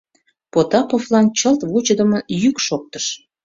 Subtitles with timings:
[0.53, 3.05] —Потаповлан чылт вучыдымын йӱк шоктыш.